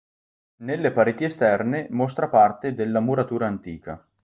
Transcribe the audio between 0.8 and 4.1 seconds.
pareti esterne mostra parte della muratura antica.